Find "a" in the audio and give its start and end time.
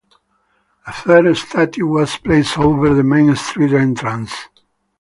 0.87-0.91